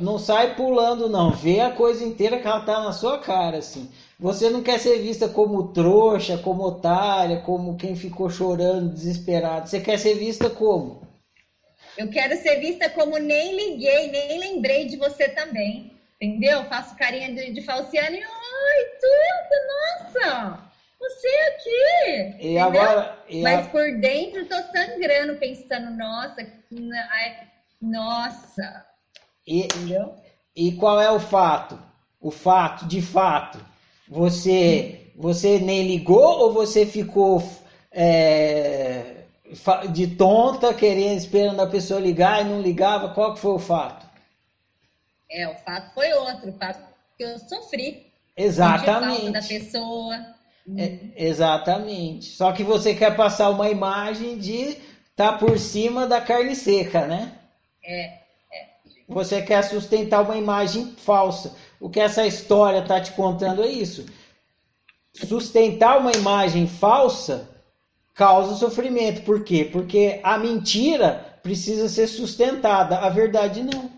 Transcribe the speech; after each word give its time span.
não 0.00 0.18
sai 0.18 0.54
pulando, 0.54 1.08
não. 1.08 1.30
Vê 1.30 1.60
a 1.60 1.70
coisa 1.70 2.04
inteira 2.04 2.38
que 2.38 2.46
ela 2.46 2.60
tá 2.60 2.80
na 2.80 2.92
sua 2.92 3.18
cara, 3.18 3.58
assim. 3.58 3.90
Você 4.18 4.50
não 4.50 4.62
quer 4.62 4.78
ser 4.78 4.98
vista 4.98 5.28
como 5.28 5.72
trouxa, 5.72 6.38
como 6.38 6.62
otária, 6.62 7.40
como 7.40 7.76
quem 7.76 7.94
ficou 7.94 8.28
chorando, 8.28 8.92
desesperado. 8.92 9.68
Você 9.68 9.80
quer 9.80 9.98
ser 9.98 10.14
vista 10.14 10.50
como? 10.50 11.00
Eu 11.96 12.08
quero 12.10 12.36
ser 12.36 12.60
vista 12.60 12.88
como 12.88 13.18
nem 13.18 13.54
liguei, 13.54 14.10
nem 14.10 14.38
lembrei 14.38 14.86
de 14.86 14.96
você 14.96 15.28
também. 15.28 15.92
Entendeu? 16.20 16.64
Faço 16.64 16.94
carinha 16.96 17.32
de, 17.32 17.52
de 17.52 17.62
falciane 17.62 18.18
e 18.18 18.22
ai, 18.22 18.84
tudo, 19.00 20.22
nossa! 20.22 20.70
Você 21.00 21.28
aqui! 21.28 22.46
E 22.46 22.58
agora, 22.58 23.18
e 23.26 23.40
Mas 23.40 23.66
a... 23.66 23.70
por 23.70 23.90
dentro 24.00 24.44
tô 24.46 24.56
sangrando, 24.70 25.36
pensando, 25.36 25.90
nossa, 25.96 26.46
nossa. 27.80 28.86
E, 29.46 29.64
Entendeu? 29.64 30.14
E 30.54 30.72
qual 30.72 31.00
é 31.00 31.10
o 31.10 31.20
fato? 31.20 31.78
O 32.20 32.30
fato, 32.30 32.86
de 32.86 33.00
fato, 33.00 33.58
você, 34.08 35.12
você 35.16 35.58
nem 35.58 35.86
ligou 35.86 36.40
ou 36.40 36.52
você 36.52 36.84
ficou 36.84 37.42
é, 37.90 39.24
de 39.90 40.08
tonta, 40.08 40.74
querendo, 40.74 41.16
esperando 41.16 41.60
a 41.60 41.66
pessoa 41.66 42.00
ligar 42.00 42.42
e 42.42 42.48
não 42.48 42.60
ligava? 42.60 43.14
Qual 43.14 43.34
que 43.34 43.40
foi 43.40 43.52
o 43.52 43.58
fato? 43.58 44.06
É, 45.30 45.48
o 45.48 45.54
fato 45.54 45.94
foi 45.94 46.12
outro, 46.12 46.50
o 46.50 46.52
fato 46.52 46.80
que 47.16 47.24
eu 47.24 47.38
sofri. 47.38 48.06
Exatamente. 48.36 49.30
da 49.30 49.42
pessoa. 49.42 50.16
É, 50.76 50.98
exatamente. 51.16 52.26
Só 52.26 52.52
que 52.52 52.62
você 52.62 52.94
quer 52.94 53.16
passar 53.16 53.50
uma 53.50 53.70
imagem 53.70 54.38
de 54.38 54.76
tá 55.16 55.32
por 55.32 55.58
cima 55.58 56.06
da 56.06 56.20
carne 56.20 56.54
seca, 56.54 57.06
né? 57.06 57.32
É. 57.84 58.20
Você 59.10 59.42
quer 59.42 59.62
sustentar 59.62 60.22
uma 60.22 60.36
imagem 60.36 60.94
falsa. 60.96 61.56
O 61.80 61.90
que 61.90 61.98
essa 61.98 62.24
história 62.24 62.80
tá 62.80 63.00
te 63.00 63.10
contando 63.12 63.64
é 63.64 63.66
isso. 63.66 64.06
Sustentar 65.12 65.98
uma 65.98 66.12
imagem 66.12 66.68
falsa 66.68 67.48
causa 68.14 68.54
sofrimento. 68.54 69.22
Por 69.22 69.42
quê? 69.42 69.68
Porque 69.70 70.20
a 70.22 70.38
mentira 70.38 71.38
precisa 71.42 71.88
ser 71.88 72.06
sustentada, 72.06 72.98
a 72.98 73.08
verdade 73.08 73.64
não. 73.64 73.90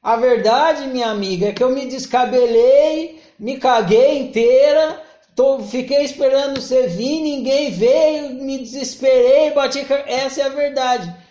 A 0.00 0.16
verdade, 0.16 0.86
minha 0.86 1.08
amiga, 1.08 1.48
é 1.48 1.52
que 1.52 1.62
eu 1.62 1.70
me 1.70 1.86
descabelei, 1.86 3.20
me 3.36 3.56
caguei 3.58 4.18
inteira, 4.18 5.02
tô, 5.34 5.58
fiquei 5.58 6.04
esperando 6.04 6.60
você 6.60 6.86
vir, 6.86 7.20
ninguém 7.20 7.72
veio, 7.72 8.34
me 8.34 8.58
desesperei, 8.58 9.50
bati. 9.50 9.84
Essa 10.06 10.42
é 10.42 10.44
a 10.44 10.50
verdade. 10.50 11.24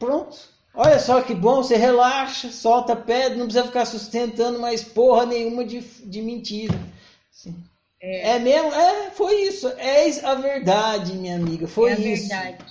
Pronto. 0.00 0.36
Olha 0.72 0.98
só 0.98 1.20
que 1.20 1.34
bom, 1.34 1.62
você 1.62 1.76
relaxa, 1.76 2.50
solta 2.50 2.94
a 2.94 2.96
pedra, 2.96 3.36
não 3.36 3.44
precisa 3.44 3.66
ficar 3.66 3.84
sustentando 3.84 4.58
mais 4.58 4.82
porra 4.82 5.26
nenhuma 5.26 5.62
de, 5.64 5.80
de 5.80 6.22
mentira. 6.22 6.80
É. 8.00 8.30
é 8.30 8.38
mesmo? 8.38 8.72
É, 8.72 9.10
foi 9.10 9.42
isso. 9.42 9.68
É 9.76 10.08
a 10.24 10.34
verdade, 10.34 11.12
minha 11.12 11.36
amiga. 11.36 11.68
Foi 11.68 11.90
é 11.90 11.94
a 11.94 11.98
isso. 11.98 12.28
Verdade. 12.28 12.64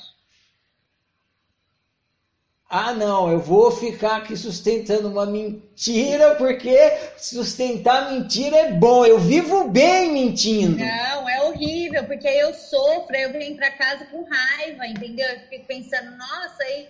Ah, 2.71 2.93
não, 2.93 3.31
eu 3.31 3.39
vou 3.39 3.71
ficar 3.71 4.17
aqui 4.17 4.37
sustentando 4.37 5.09
uma 5.09 5.25
mentira 5.25 6.35
porque 6.35 6.77
sustentar 7.17 8.11
mentira 8.11 8.57
é 8.57 8.71
bom. 8.71 9.05
Eu 9.05 9.19
vivo 9.19 9.67
bem 9.67 10.11
mentindo. 10.11 10.77
Não, 10.77 11.27
é 11.27 11.41
horrível, 11.41 12.05
porque 12.05 12.27
eu 12.27 12.53
sofro, 12.53 13.15
eu 13.15 13.31
venho 13.31 13.55
para 13.55 13.71
casa 13.71 14.05
com 14.05 14.23
raiva, 14.23 14.85
entendeu? 14.87 15.27
Eu 15.27 15.39
fico 15.49 15.65
pensando, 15.65 16.11
nossa, 16.15 16.61
aí, 16.61 16.87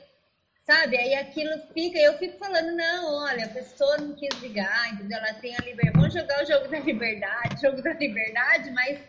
sabe? 0.80 0.98
Aí 0.98 1.14
aquilo 1.16 1.52
fica, 1.74 1.98
eu 2.00 2.18
fico 2.18 2.38
falando, 2.38 2.76
não, 2.76 3.24
olha, 3.24 3.46
a 3.46 3.50
pessoa 3.50 3.98
não 3.98 4.14
quis 4.14 4.30
ligar, 4.42 4.94
entendeu? 4.94 5.18
Ela 5.18 5.34
tem 5.34 5.56
a 5.56 5.60
liberdade. 5.60 5.98
Vamos 5.98 6.14
jogar 6.14 6.44
o 6.44 6.48
jogo 6.48 6.68
da 6.70 6.80
liberdade, 6.80 7.62
jogo 7.62 7.82
da 7.82 7.94
liberdade, 7.94 8.72
mas 8.72 9.00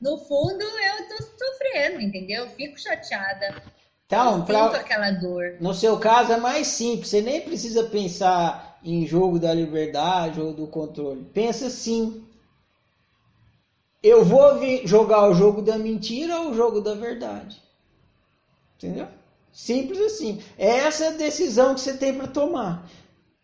no 0.00 0.18
fundo 0.18 0.62
eu 0.62 1.08
tô 1.08 1.22
sofrendo, 1.38 2.00
entendeu? 2.00 2.44
Eu 2.44 2.50
fico 2.50 2.78
chateada 2.78 3.62
então, 4.06 4.44
pra, 4.44 4.66
aquela 4.66 5.10
dor. 5.10 5.56
No 5.60 5.74
seu 5.74 5.98
caso 5.98 6.32
é 6.32 6.36
mais 6.36 6.68
simples, 6.68 7.08
você 7.08 7.20
nem 7.20 7.40
precisa 7.40 7.84
pensar 7.84 8.78
em 8.84 9.06
jogo 9.06 9.38
da 9.38 9.52
liberdade 9.52 10.40
ou 10.40 10.52
do 10.52 10.66
controle. 10.68 11.24
Pensa 11.34 11.66
assim: 11.66 12.24
eu 14.00 14.24
vou 14.24 14.60
jogar 14.84 15.28
o 15.28 15.34
jogo 15.34 15.60
da 15.60 15.76
mentira 15.76 16.38
ou 16.40 16.50
o 16.50 16.54
jogo 16.54 16.80
da 16.80 16.94
verdade? 16.94 17.60
Entendeu? 18.76 19.08
Simples 19.56 19.98
assim. 19.98 20.42
Essa 20.58 21.06
é 21.06 21.08
a 21.08 21.12
decisão 21.12 21.74
que 21.74 21.80
você 21.80 21.94
tem 21.94 22.12
para 22.12 22.26
tomar. 22.26 22.86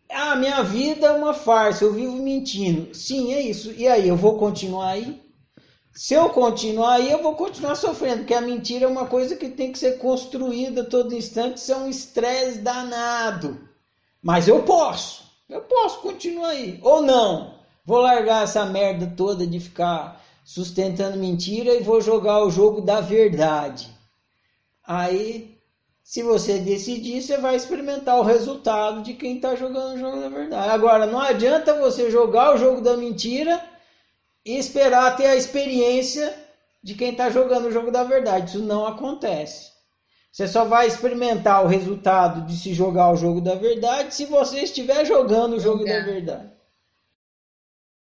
Ah, 0.07 0.35
minha 0.35 0.61
vida 0.61 1.07
é 1.07 1.11
uma 1.11 1.33
farsa, 1.33 1.85
eu 1.85 1.91
vivo 1.91 2.17
mentindo. 2.17 2.93
Sim, 2.93 3.33
é 3.33 3.41
isso. 3.41 3.71
E 3.71 3.87
aí, 3.87 4.07
eu 4.07 4.15
vou 4.15 4.37
continuar 4.37 4.89
aí? 4.89 5.19
Se 5.91 6.13
eu 6.13 6.29
continuar 6.29 6.93
aí, 6.93 7.09
eu 7.09 7.23
vou 7.23 7.33
continuar 7.33 7.73
sofrendo, 7.73 8.19
porque 8.19 8.35
a 8.35 8.41
mentira 8.41 8.85
é 8.85 8.87
uma 8.87 9.07
coisa 9.07 9.35
que 9.35 9.49
tem 9.49 9.71
que 9.71 9.79
ser 9.79 9.97
construída 9.97 10.83
todo 10.83 11.15
instante, 11.15 11.57
isso 11.57 11.71
é 11.71 11.77
um 11.77 11.89
estresse 11.89 12.59
danado. 12.59 13.67
Mas 14.21 14.47
eu 14.47 14.61
posso, 14.61 15.23
eu 15.49 15.61
posso 15.61 15.99
continuar 15.99 16.49
aí. 16.49 16.79
Ou 16.83 17.01
não, 17.01 17.55
vou 17.83 17.97
largar 17.97 18.43
essa 18.43 18.63
merda 18.67 19.11
toda 19.17 19.47
de 19.47 19.59
ficar 19.59 20.23
sustentando 20.45 21.17
mentira 21.17 21.73
e 21.73 21.81
vou 21.81 21.99
jogar 22.01 22.45
o 22.45 22.51
jogo 22.51 22.81
da 22.81 23.01
verdade. 23.01 23.89
Aí, 24.85 25.53
se 26.03 26.21
você 26.21 26.59
decidir, 26.59 27.21
você 27.21 27.37
vai 27.37 27.55
experimentar 27.55 28.19
o 28.19 28.23
resultado 28.23 29.01
de 29.01 29.13
quem 29.13 29.37
está 29.37 29.55
jogando 29.55 29.95
o 29.95 29.97
jogo 29.97 30.19
da 30.19 30.29
verdade. 30.29 30.69
Agora, 30.69 31.05
não 31.05 31.19
adianta 31.19 31.79
você 31.79 32.11
jogar 32.11 32.53
o 32.53 32.57
jogo 32.57 32.81
da 32.81 32.97
mentira 32.97 33.63
e 34.45 34.57
esperar 34.57 35.15
ter 35.15 35.27
a 35.27 35.35
experiência 35.35 36.35
de 36.83 36.93
quem 36.93 37.11
está 37.11 37.29
jogando 37.29 37.67
o 37.67 37.71
jogo 37.71 37.89
da 37.89 38.03
verdade. 38.03 38.49
Isso 38.49 38.59
não 38.59 38.85
acontece. 38.85 39.71
Você 40.29 40.47
só 40.47 40.65
vai 40.65 40.87
experimentar 40.87 41.63
o 41.63 41.67
resultado 41.67 42.45
de 42.47 42.57
se 42.57 42.73
jogar 42.73 43.11
o 43.11 43.15
jogo 43.15 43.39
da 43.39 43.55
verdade 43.55 44.13
se 44.13 44.25
você 44.25 44.61
estiver 44.61 45.05
jogando 45.05 45.53
o 45.53 45.59
jogo 45.59 45.85
da 45.85 46.01
verdade. 46.01 46.51